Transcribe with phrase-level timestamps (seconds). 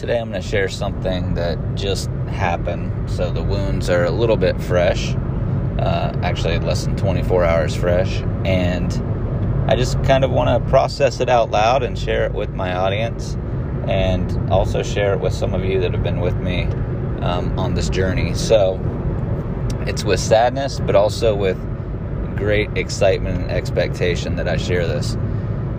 [0.00, 3.10] Today I'm going to share something that just happened.
[3.10, 5.14] So the wounds are a little bit fresh,
[5.78, 8.22] uh, actually less than 24 hours fresh.
[8.46, 8.90] And
[9.70, 12.74] I just kind of want to process it out loud and share it with my
[12.74, 13.34] audience
[13.88, 16.62] and also share it with some of you that have been with me
[17.20, 18.32] um, on this journey.
[18.32, 18.80] So
[19.80, 21.58] it's with sadness, but also with
[22.38, 25.18] great excitement and expectation that I share this.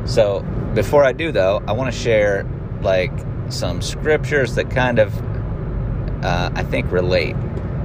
[0.06, 0.42] So
[0.76, 2.48] before I do, though, I want to share
[2.84, 3.12] like
[3.54, 5.14] some scriptures that kind of,
[6.24, 7.36] uh, I think, relate.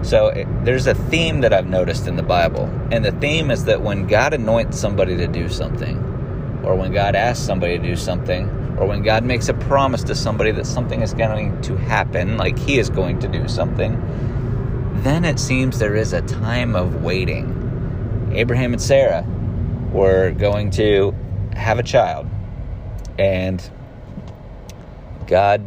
[0.02, 3.64] So it, there's a theme that I've noticed in the Bible, and the theme is
[3.64, 5.98] that when God anoints somebody to do something,
[6.64, 10.14] or when God asks somebody to do something, or when God makes a promise to
[10.14, 14.01] somebody that something is going to happen, like He is going to do something,
[15.02, 18.30] then it seems there is a time of waiting.
[18.32, 19.24] Abraham and Sarah
[19.92, 21.14] were going to
[21.54, 22.26] have a child,
[23.18, 23.70] and
[25.26, 25.64] God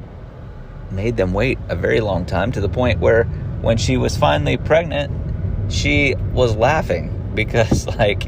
[0.91, 3.25] made them wait a very long time to the point where
[3.61, 5.11] when she was finally pregnant,
[5.71, 8.23] she was laughing because, like,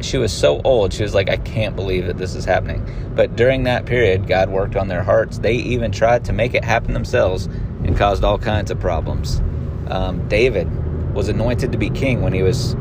[0.00, 0.92] she was so old.
[0.92, 2.86] She was like, I can't believe that this is happening.
[3.14, 5.38] But during that period, God worked on their hearts.
[5.38, 7.46] They even tried to make it happen themselves
[7.84, 9.40] and caused all kinds of problems.
[9.88, 10.68] Um, David
[11.14, 12.76] was anointed to be king when he was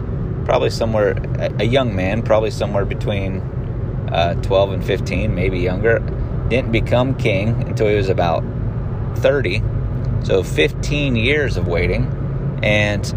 [0.46, 1.12] probably somewhere,
[1.60, 3.40] a young man, probably somewhere between
[4.12, 6.00] uh, 12 and 15, maybe younger
[6.52, 8.44] didn't become king until he was about
[9.20, 9.64] 30.
[10.24, 12.60] So 15 years of waiting.
[12.62, 13.08] And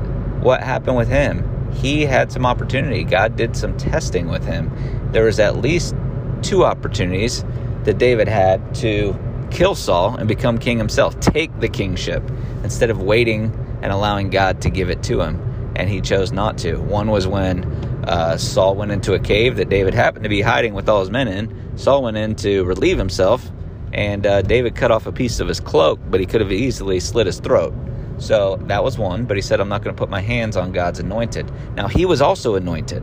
[0.41, 1.73] what happened with him?
[1.73, 3.03] He had some opportunity.
[3.03, 4.71] God did some testing with him.
[5.11, 5.97] There was at least
[6.43, 7.45] two opportunities
[7.83, 9.19] that David had to
[9.51, 12.23] kill Saul and become king himself, take the kingship
[12.63, 15.73] instead of waiting and allowing God to give it to him.
[15.75, 16.77] And he chose not to.
[16.77, 17.74] One was when
[18.07, 21.11] uh, Saul went into a cave that David happened to be hiding with all his
[21.11, 23.51] men in Saul went in to relieve himself,
[23.93, 27.01] and uh, David cut off a piece of his cloak, but he could have easily
[27.01, 27.75] slit his throat.
[28.19, 30.71] So that was one, but he said, I'm not going to put my hands on
[30.71, 31.51] God's anointed.
[31.75, 33.03] Now, he was also anointed,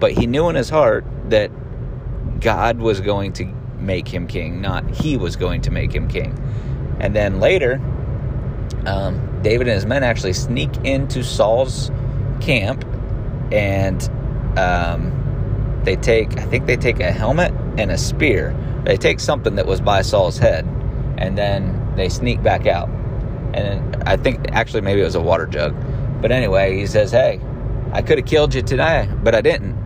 [0.00, 1.50] but he knew in his heart that
[2.40, 3.44] God was going to
[3.78, 6.36] make him king, not he was going to make him king.
[6.98, 7.74] And then later,
[8.86, 11.90] um, David and his men actually sneak into Saul's
[12.40, 12.86] camp
[13.52, 14.10] and
[14.58, 18.54] um, they take, I think they take a helmet and a spear.
[18.84, 20.66] They take something that was by Saul's head,
[21.16, 22.88] and then they sneak back out.
[23.54, 25.74] And I think actually maybe it was a water jug.
[26.20, 27.40] But anyway, he says, "Hey,
[27.92, 29.76] I could have killed you today, but I didn't.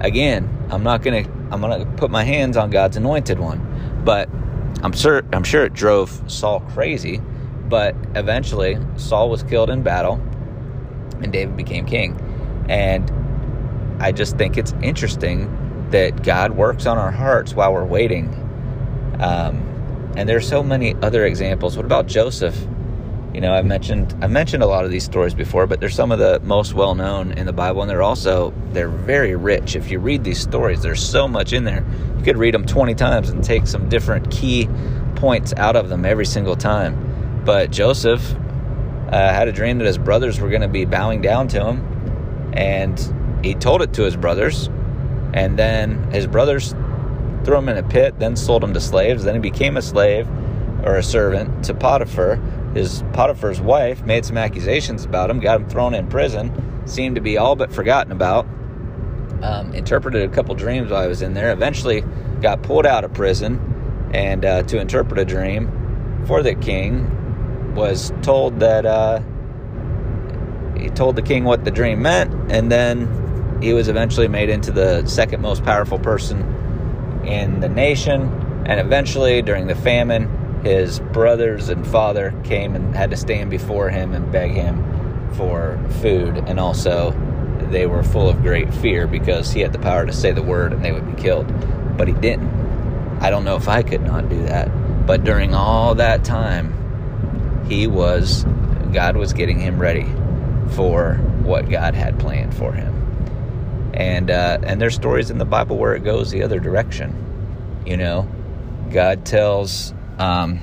[0.00, 1.24] Again, I'm not gonna.
[1.50, 3.60] I'm gonna put my hands on God's anointed one.
[4.04, 4.28] But
[4.82, 5.22] I'm sure.
[5.32, 7.20] I'm sure it drove Saul crazy.
[7.68, 10.14] But eventually, Saul was killed in battle,
[11.22, 12.18] and David became king.
[12.68, 13.10] And
[14.00, 18.28] I just think it's interesting that God works on our hearts while we're waiting.
[19.20, 21.76] Um, and there's so many other examples.
[21.76, 22.56] What about Joseph?
[23.34, 26.10] You know, I've mentioned I've mentioned a lot of these stories before, but they're some
[26.10, 29.76] of the most well known in the Bible, and they're also they're very rich.
[29.76, 31.84] If you read these stories, there's so much in there.
[32.18, 34.68] You could read them 20 times and take some different key
[35.14, 37.42] points out of them every single time.
[37.44, 38.34] But Joseph
[39.10, 42.52] uh, had a dream that his brothers were going to be bowing down to him,
[42.52, 42.98] and
[43.42, 44.68] he told it to his brothers
[45.32, 46.74] and then his brothers
[47.44, 49.24] threw him in a pit, then sold him to slaves.
[49.24, 50.28] Then he became a slave
[50.84, 52.36] or a servant to Potiphar.
[52.74, 57.20] His Potiphar's wife made some accusations about him, got him thrown in prison, seemed to
[57.20, 58.46] be all but forgotten about.
[59.42, 61.50] Um, interpreted a couple dreams while I was in there.
[61.52, 62.04] Eventually,
[62.42, 67.16] got pulled out of prison and uh, to interpret a dream for the king.
[67.74, 69.20] Was told that uh,
[70.76, 73.06] he told the king what the dream meant, and then
[73.60, 76.40] he was eventually made into the second most powerful person
[77.24, 78.22] in the nation.
[78.66, 83.90] And eventually, during the famine, his brothers and father came and had to stand before
[83.90, 86.38] him and beg him for food.
[86.46, 87.12] And also,
[87.70, 90.72] they were full of great fear because he had the power to say the word
[90.72, 91.46] and they would be killed.
[91.96, 92.48] But he didn't.
[93.20, 94.68] I don't know if I could not do that.
[95.06, 98.44] But during all that time, he was,
[98.92, 100.06] God was getting him ready
[100.70, 103.00] for what God had planned for him
[103.94, 107.82] and uh, and there's stories in the Bible where it goes the other direction.
[107.86, 108.28] You know,
[108.90, 110.60] God tells um,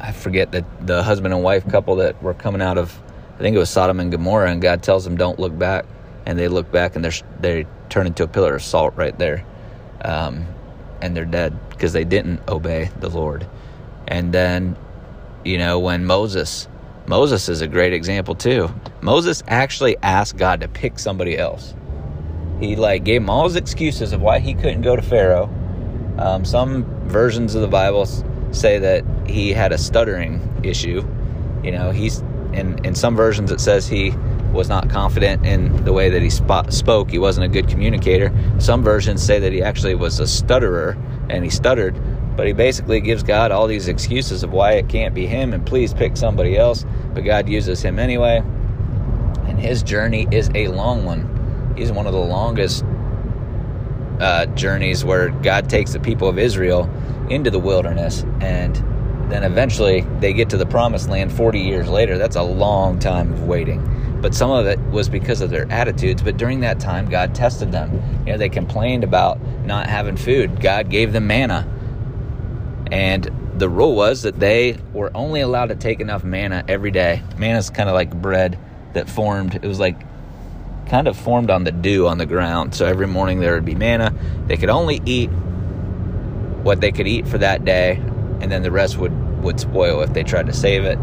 [0.00, 3.00] I forget that the husband and wife couple that were coming out of
[3.34, 5.84] I think it was Sodom and Gomorrah, and God tells them don't look back,
[6.26, 9.44] and they look back and they're they turn into a pillar of salt right there,
[10.02, 10.46] um,
[11.00, 13.46] and they're dead because they didn't obey the Lord.
[14.06, 14.76] And then,
[15.44, 16.68] you know, when Moses
[17.08, 18.68] Moses is a great example too.
[19.00, 21.74] Moses actually asked God to pick somebody else.
[22.60, 25.50] He like gave him all his excuses of why he couldn't go to Pharaoh.
[26.18, 28.06] Um, some versions of the Bible
[28.52, 31.06] say that he had a stuttering issue.
[31.62, 32.20] You know, he's
[32.52, 34.12] in in some versions it says he
[34.52, 37.10] was not confident in the way that he spot, spoke.
[37.10, 38.32] He wasn't a good communicator.
[38.58, 40.96] Some versions say that he actually was a stutterer
[41.28, 41.96] and he stuttered.
[42.36, 45.66] But he basically gives God all these excuses of why it can't be him and
[45.66, 46.84] please pick somebody else.
[47.12, 48.42] But God uses him anyway.
[49.46, 51.37] And his journey is a long one.
[51.78, 52.84] He's one of the longest
[54.20, 56.90] uh, journeys where God takes the people of Israel
[57.30, 58.76] into the wilderness and
[59.30, 62.18] then eventually they get to the promised land 40 years later.
[62.18, 64.18] That's a long time of waiting.
[64.20, 66.22] But some of it was because of their attitudes.
[66.22, 68.02] But during that time, God tested them.
[68.26, 70.60] You know, they complained about not having food.
[70.60, 71.68] God gave them manna.
[72.90, 77.22] And the rule was that they were only allowed to take enough manna every day.
[77.36, 78.58] Manna is kind of like bread
[78.94, 80.00] that formed, it was like
[80.88, 82.74] kind of formed on the dew on the ground.
[82.74, 84.14] So every morning there would be manna.
[84.46, 85.28] They could only eat
[86.62, 87.92] what they could eat for that day,
[88.40, 90.98] and then the rest would, would spoil if they tried to save it,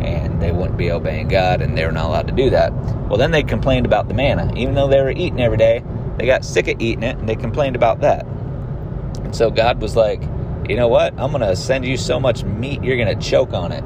[0.00, 2.72] and they wouldn't be obeying God, and they were not allowed to do that.
[3.08, 4.52] Well, then they complained about the manna.
[4.56, 5.82] Even though they were eating every day,
[6.18, 8.26] they got sick of eating it, and they complained about that.
[8.26, 10.20] And so God was like,
[10.68, 11.14] you know what?
[11.18, 13.84] I'm going to send you so much meat, you're going to choke on it.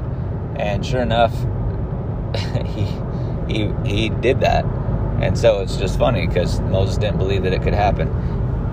[0.55, 1.33] And sure enough,
[2.65, 2.85] he,
[3.47, 4.65] he, he did that.
[5.23, 8.09] And so it's just funny because Moses didn't believe that it could happen.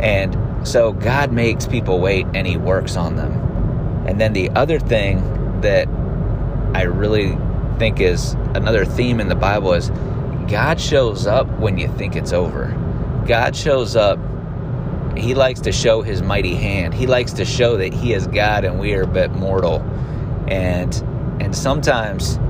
[0.01, 3.33] And so God makes people wait and he works on them.
[4.09, 5.87] And then the other thing that
[6.75, 7.39] I really
[7.79, 9.91] think is another theme in the Bible is
[10.51, 12.75] God shows up when you think it's over.
[13.29, 14.19] God shows up.
[15.17, 16.95] He likes to show his mighty hand.
[16.95, 19.83] He likes to show that he is God and we are but mortal.
[20.49, 20.93] And
[21.41, 22.41] and sometimes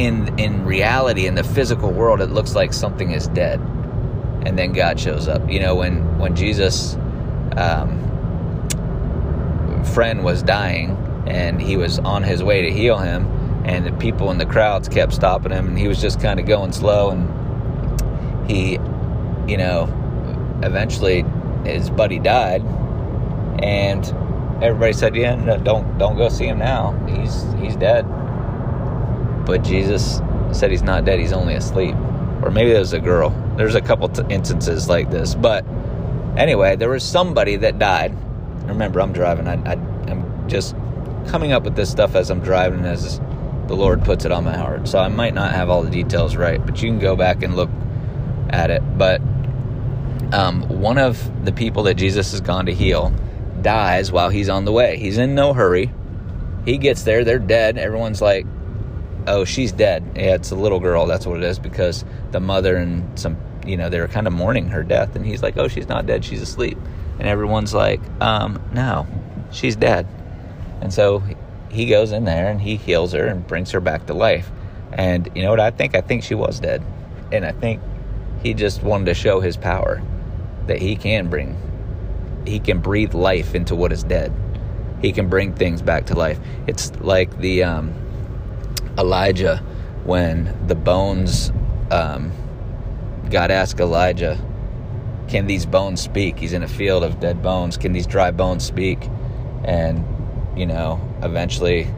[0.00, 3.60] in in reality in the physical world it looks like something is dead.
[4.46, 5.48] And then god shows up.
[5.50, 6.94] You know when when jesus
[7.56, 7.98] um,
[9.94, 13.26] friend was dying and he was on his way to heal him
[13.66, 16.46] and the people in the crowds kept stopping him and he was just kind of
[16.46, 18.72] going slow and he
[19.46, 19.84] you know
[20.62, 21.24] eventually
[21.64, 22.62] his buddy died
[23.62, 24.06] and
[24.62, 26.92] everybody said yeah no, don't don't go see him now.
[27.06, 28.06] He's he's dead
[29.50, 30.20] but Jesus
[30.52, 31.96] said he's not dead, he's only asleep.
[32.40, 33.30] Or maybe it was a girl.
[33.56, 35.34] There's a couple t- instances like this.
[35.34, 35.66] But
[36.36, 38.16] anyway, there was somebody that died.
[38.68, 39.48] Remember, I'm driving.
[39.48, 40.76] I, I, I'm just
[41.26, 43.18] coming up with this stuff as I'm driving, as
[43.66, 44.86] the Lord puts it on my heart.
[44.86, 47.56] So I might not have all the details right, but you can go back and
[47.56, 47.70] look
[48.50, 48.82] at it.
[48.96, 49.20] But
[50.32, 53.12] um, one of the people that Jesus has gone to heal
[53.62, 54.96] dies while he's on the way.
[54.96, 55.92] He's in no hurry.
[56.64, 57.78] He gets there, they're dead.
[57.78, 58.46] Everyone's like,
[59.26, 60.04] oh, she's dead.
[60.14, 61.06] Yeah, it's a little girl.
[61.06, 63.36] That's what it is because the mother and some,
[63.66, 65.16] you know, they were kind of mourning her death.
[65.16, 66.24] And he's like, oh, she's not dead.
[66.24, 66.78] She's asleep.
[67.18, 69.06] And everyone's like, um, no,
[69.52, 70.06] she's dead.
[70.80, 71.22] And so
[71.70, 74.50] he goes in there and he heals her and brings her back to life.
[74.92, 75.94] And you know what I think?
[75.94, 76.82] I think she was dead.
[77.30, 77.80] And I think
[78.42, 80.02] he just wanted to show his power
[80.66, 81.56] that he can bring,
[82.46, 84.32] he can breathe life into what is dead.
[85.00, 86.38] He can bring things back to life.
[86.66, 87.94] It's like the, um,
[89.00, 89.56] Elijah
[90.04, 91.50] when the bones,
[91.90, 92.32] um,
[93.30, 94.38] God asked Elijah,
[95.28, 96.38] Can these bones speak?
[96.38, 97.76] He's in a field of dead bones.
[97.76, 98.98] Can these dry bones speak?
[99.64, 100.04] And,
[100.56, 101.88] you know, eventually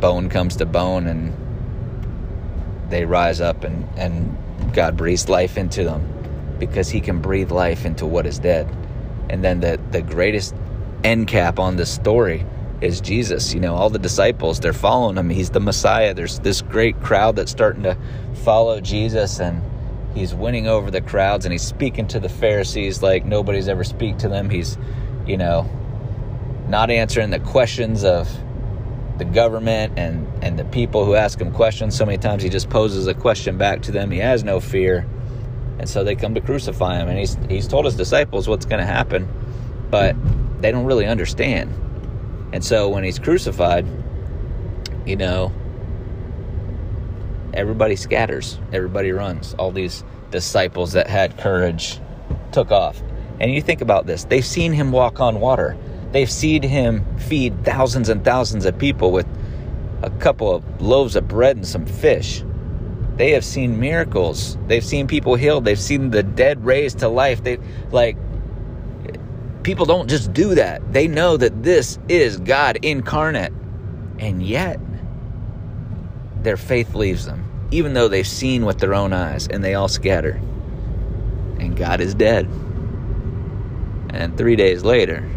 [0.00, 1.32] bone comes to bone and
[2.90, 4.36] they rise up and, and
[4.74, 8.68] God breathes life into them because he can breathe life into what is dead.
[9.28, 10.54] And then the, the greatest
[11.02, 12.44] end cap on this story
[12.80, 13.54] is Jesus.
[13.54, 15.30] You know, all the disciples, they're following him.
[15.30, 16.14] He's the Messiah.
[16.14, 17.96] There's this great crowd that's starting to
[18.44, 19.62] follow Jesus and
[20.14, 24.18] he's winning over the crowds and he's speaking to the Pharisees like nobody's ever speak
[24.18, 24.50] to them.
[24.50, 24.78] He's,
[25.26, 25.68] you know,
[26.68, 28.28] not answering the questions of
[29.18, 31.96] the government and and the people who ask him questions.
[31.96, 34.10] So many times he just poses a question back to them.
[34.10, 35.06] He has no fear.
[35.78, 38.80] And so they come to crucify him and he's he's told his disciples what's going
[38.80, 39.28] to happen,
[39.90, 40.14] but
[40.60, 41.72] they don't really understand
[42.52, 43.86] and so when he's crucified,
[45.04, 45.52] you know,
[47.54, 49.54] everybody scatters, everybody runs.
[49.54, 52.00] All these disciples that had courage
[52.52, 53.00] took off.
[53.40, 55.76] And you think about this they've seen him walk on water,
[56.12, 59.26] they've seen him feed thousands and thousands of people with
[60.02, 62.42] a couple of loaves of bread and some fish.
[63.16, 64.58] They have seen miracles.
[64.66, 65.64] They've seen people healed.
[65.64, 67.42] They've seen the dead raised to life.
[67.42, 67.58] They
[67.90, 68.16] like
[69.66, 70.92] People don't just do that.
[70.92, 73.52] They know that this is God incarnate.
[74.20, 74.78] And yet,
[76.42, 79.88] their faith leaves them, even though they've seen with their own eyes, and they all
[79.88, 80.40] scatter.
[81.58, 82.46] And God is dead.
[84.10, 85.28] And three days later,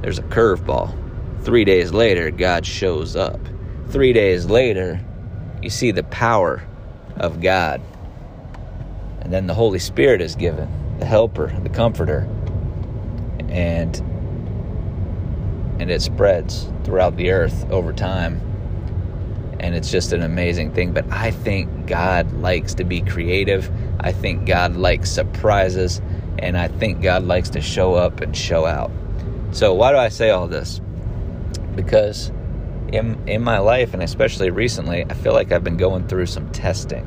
[0.00, 0.96] there's a curveball
[1.42, 3.40] Three days later, God shows up.
[3.88, 5.00] Three days later,
[5.62, 6.62] you see the power
[7.16, 7.80] of God.
[9.20, 10.68] And then the Holy Spirit is given,
[10.98, 12.28] the helper, the comforter.
[13.48, 13.96] And
[15.78, 18.40] and it spreads throughout the earth over time.
[19.60, 20.92] And it's just an amazing thing.
[20.92, 23.70] But I think God likes to be creative.
[24.00, 26.00] I think God likes surprises.
[26.38, 28.90] And I think God likes to show up and show out.
[29.50, 30.80] So, why do I say all this?
[31.74, 32.30] Because
[32.92, 36.50] in, in my life, and especially recently, I feel like I've been going through some
[36.52, 37.04] testing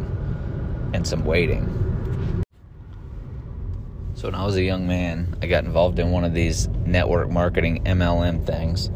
[0.93, 1.90] and some waiting.
[4.21, 7.31] So, when I was a young man, I got involved in one of these network
[7.31, 8.91] marketing MLM things.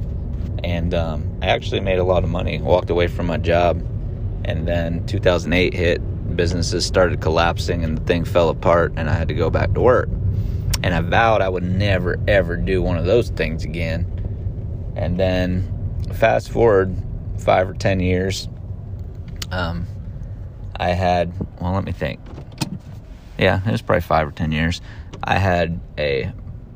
[0.63, 3.77] And um, I actually made a lot of money, walked away from my job.
[4.43, 9.27] And then 2008 hit, businesses started collapsing, and the thing fell apart, and I had
[9.29, 10.09] to go back to work.
[10.83, 14.05] And I vowed I would never, ever do one of those things again.
[14.95, 16.95] And then fast forward
[17.39, 18.47] five or ten years,
[19.49, 19.87] um,
[20.75, 22.19] I had, well, let me think.
[23.39, 24.81] Yeah, it was probably five or ten years.
[25.25, 26.31] I had a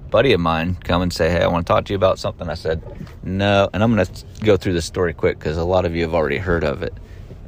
[0.10, 2.50] buddy of mine come and say, Hey, I want to talk to you about something.
[2.50, 2.82] I said,
[3.24, 3.70] No.
[3.72, 6.16] And I'm going to go through the story quick because a lot of you have
[6.16, 6.94] already heard of it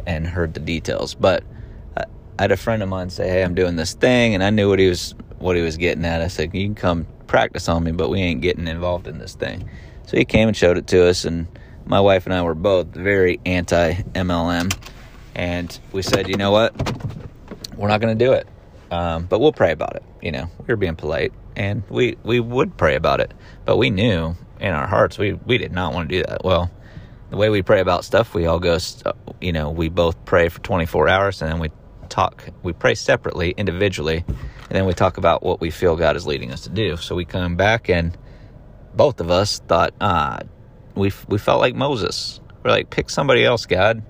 [0.05, 1.15] and heard the details.
[1.15, 1.43] But
[1.97, 2.05] I
[2.39, 4.35] had a friend of mine say, Hey, I'm doing this thing.
[4.35, 6.21] And I knew what he was, what he was getting at.
[6.21, 9.33] I said, You can come practice on me, but we ain't getting involved in this
[9.33, 9.67] thing.
[10.05, 11.25] So he came and showed it to us.
[11.25, 11.47] And
[11.85, 14.71] my wife and I were both very anti MLM.
[15.33, 16.75] And we said, You know what?
[17.75, 18.47] We're not going to do it.
[18.91, 20.03] Um, but we'll pray about it.
[20.21, 23.33] You know, we were being polite and we, we would pray about it.
[23.65, 26.43] But we knew in our hearts we, we did not want to do that.
[26.43, 26.69] Well,
[27.29, 28.77] the way we pray about stuff, we all go,
[29.39, 31.69] you know, we both pray for 24 hours and then we
[32.09, 36.27] talk, we pray separately, individually, and then we talk about what we feel God is
[36.27, 36.97] leading us to do.
[36.97, 38.17] So we come back and
[38.93, 40.39] both of us thought, ah,
[40.95, 42.41] we, we felt like Moses.
[42.61, 44.03] We're like, pick somebody else, God.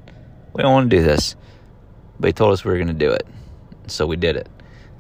[0.54, 1.36] We don't want to do this.
[2.20, 3.28] But he told us we were going to do it.
[3.86, 4.50] So we did it.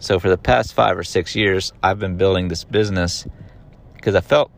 [0.02, 3.28] So for the past five or six years, I've been building this business
[3.94, 4.52] because I felt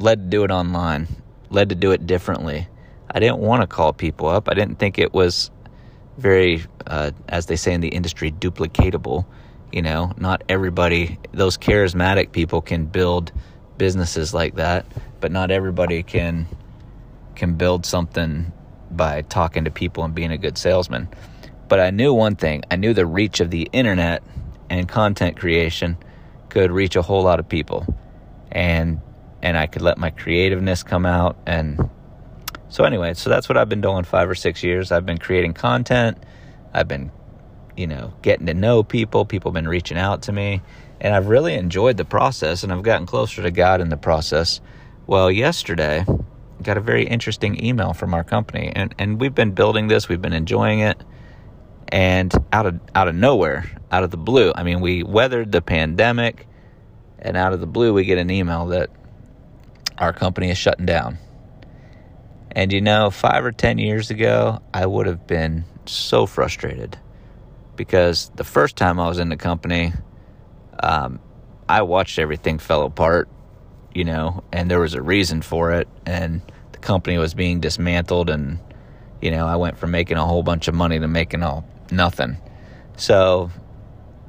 [0.00, 1.06] led to do it online,
[1.50, 2.66] led to do it differently.
[3.08, 4.48] I didn't want to call people up.
[4.48, 5.52] I didn't think it was
[6.16, 9.24] very, uh, as they say in the industry, duplicatable.
[9.72, 13.30] You know, not everybody, those charismatic people can build
[13.76, 14.84] businesses like that,
[15.20, 16.48] but not everybody can
[17.36, 18.52] can build something
[18.90, 21.08] by talking to people and being a good salesman.
[21.68, 22.64] But I knew one thing.
[22.68, 24.24] I knew the reach of the internet
[24.70, 25.96] and content creation
[26.48, 27.86] could reach a whole lot of people.
[28.50, 29.00] And
[29.42, 31.88] and I could let my creativeness come out and
[32.70, 34.90] so anyway so that's what I've been doing 5 or 6 years.
[34.90, 36.18] I've been creating content.
[36.72, 37.10] I've been
[37.76, 39.24] you know getting to know people.
[39.24, 40.62] People have been reaching out to me.
[41.00, 44.60] And I've really enjoyed the process and I've gotten closer to God in the process.
[45.06, 46.04] Well yesterday
[46.62, 50.08] got a very interesting email from our company and and we've been building this.
[50.08, 51.02] We've been enjoying it
[51.88, 54.52] and out of out of nowhere, out of the blue.
[54.54, 56.46] I mean, we weathered the pandemic,
[57.18, 58.90] and out of the blue, we get an email that
[59.96, 61.18] our company is shutting down.
[62.52, 66.98] And you know, five or ten years ago, I would have been so frustrated
[67.76, 69.92] because the first time I was in the company,
[70.82, 71.20] um,
[71.68, 73.28] I watched everything fell apart,
[73.94, 76.42] you know, and there was a reason for it, and
[76.72, 78.58] the company was being dismantled and
[79.20, 82.38] you know, I went from making a whole bunch of money to making all nothing.
[82.96, 83.50] So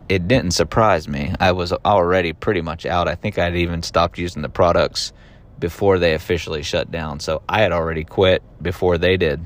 [0.10, 1.34] it didn't surprise me.
[1.39, 3.08] I was already pretty much out.
[3.08, 5.13] I think I'd even stopped using the products
[5.60, 7.20] before they officially shut down.
[7.20, 9.46] So I had already quit before they did.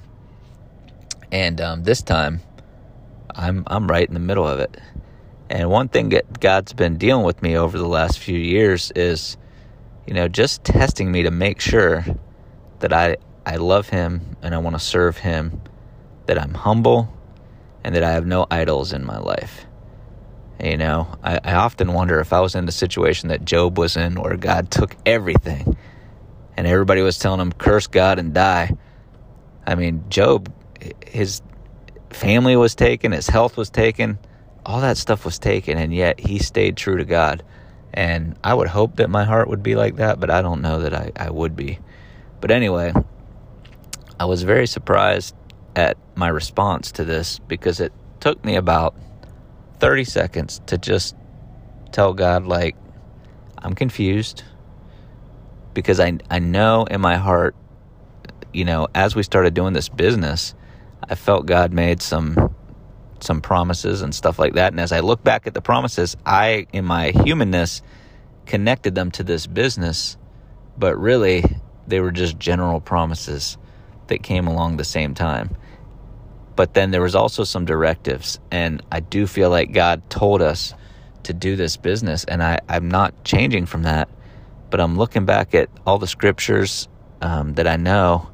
[1.31, 2.41] And um, this time,
[3.35, 4.79] I'm I'm right in the middle of it.
[5.49, 9.37] And one thing that God's been dealing with me over the last few years is,
[10.07, 12.05] you know, just testing me to make sure
[12.79, 15.61] that I I love Him and I want to serve Him,
[16.27, 17.11] that I'm humble
[17.83, 19.65] and that I have no idols in my life.
[20.63, 23.97] You know, I, I often wonder if I was in the situation that Job was
[23.97, 25.75] in, where God took everything
[26.55, 28.71] and everybody was telling him, curse God and die.
[29.65, 30.53] I mean, Job,
[31.05, 31.41] his
[32.11, 34.19] family was taken, his health was taken,
[34.65, 37.43] all that stuff was taken, and yet he stayed true to God.
[37.93, 40.79] And I would hope that my heart would be like that, but I don't know
[40.79, 41.79] that I, I would be.
[42.39, 42.93] But anyway,
[44.19, 45.35] I was very surprised
[45.75, 48.95] at my response to this because it took me about
[49.79, 51.15] 30 seconds to just
[51.91, 52.75] tell God, like,
[53.57, 54.43] I'm confused
[55.73, 57.55] because I, I know in my heart,
[58.53, 60.53] you know, as we started doing this business,
[61.09, 62.55] I felt God made some
[63.19, 64.73] some promises and stuff like that.
[64.73, 67.81] And as I look back at the promises, I, in my humanness,
[68.45, 70.17] connected them to this business,
[70.77, 71.43] but really
[71.87, 73.57] they were just general promises
[74.07, 75.55] that came along the same time.
[76.55, 80.73] But then there was also some directives, and I do feel like God told us
[81.23, 84.09] to do this business, and I, I'm not changing from that.
[84.69, 86.87] But I'm looking back at all the scriptures
[87.21, 88.29] um, that I know,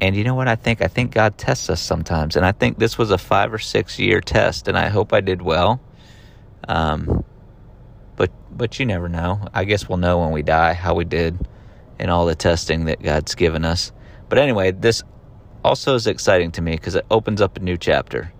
[0.00, 0.80] and you know what I think?
[0.80, 3.98] I think God tests us sometimes, and I think this was a five or six
[3.98, 5.80] year test, and I hope I did well.
[6.68, 7.24] Um,
[8.16, 9.48] but but you never know.
[9.54, 11.38] I guess we'll know when we die how we did
[11.98, 13.92] in all the testing that God's given us.
[14.28, 15.02] But anyway, this
[15.68, 18.32] also is exciting to me because it opens up a new chapter.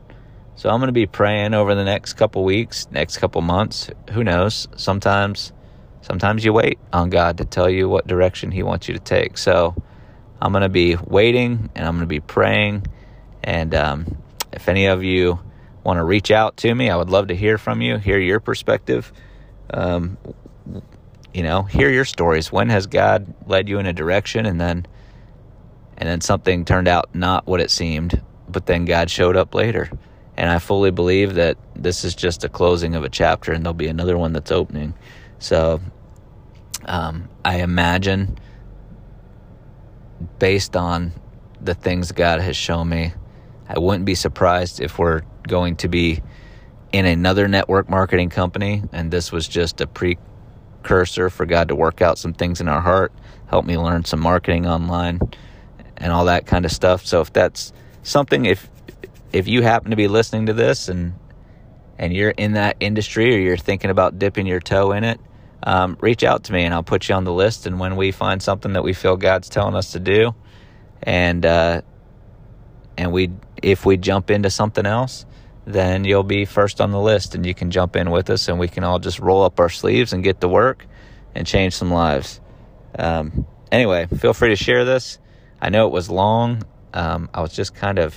[0.57, 3.91] So I'm going to be praying over the next couple weeks, next couple months.
[4.13, 4.67] Who knows?
[4.77, 5.53] Sometimes,
[6.01, 9.37] sometimes you wait on God to tell you what direction He wants you to take.
[9.37, 9.77] So
[10.41, 12.87] I'm going to be waiting and I'm going to be praying.
[13.45, 14.17] And um,
[14.53, 15.39] if any of you
[15.85, 18.41] want to reach out to me, I would love to hear from you, hear your
[18.41, 19.13] perspective.
[19.71, 20.17] Um,
[21.35, 22.51] you know, hear your stories.
[22.51, 24.87] When has God led you in a direction and then
[25.99, 29.91] and then something turned out not what it seemed, but then God showed up later.
[30.37, 33.75] And I fully believe that this is just a closing of a chapter and there'll
[33.75, 34.95] be another one that's opening.
[35.41, 35.81] So
[36.85, 38.39] um, I imagine,
[40.39, 41.13] based on
[41.61, 43.13] the things God has shown me,
[43.69, 46.23] I wouldn't be surprised if we're going to be
[46.93, 52.01] in another network marketing company and this was just a precursor for God to work
[52.01, 53.13] out some things in our heart,
[53.49, 55.19] help me learn some marketing online
[55.99, 57.07] and all that kind of stuff.
[57.07, 58.69] So if that's something if
[59.33, 61.15] if you happen to be listening to this and
[61.99, 65.21] and you're in that industry or you're thinking about dipping your toe in it,
[65.63, 67.67] um, reach out to me and I'll put you on the list.
[67.67, 70.35] And when we find something that we feel God's telling us to do,
[71.03, 71.83] and uh,
[72.97, 73.31] and we
[73.63, 75.27] if we jump into something else,
[75.67, 78.59] then you'll be first on the list and you can jump in with us and
[78.59, 80.87] we can all just roll up our sleeves and get to work
[81.35, 82.41] and change some lives.
[82.99, 85.19] Um, anyway, feel free to share this.
[85.61, 86.63] I know it was long.
[86.95, 88.15] Um, I was just kind of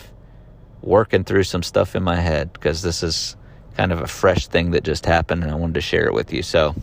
[0.81, 3.36] working through some stuff in my head because this is
[3.77, 6.34] kind of a fresh thing that just happened and I wanted to share it with
[6.34, 6.43] you.
[6.43, 6.75] So,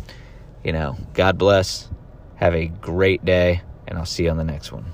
[0.64, 1.88] you know, God bless.
[2.37, 4.85] Have a great day, and I'll see you on the next one.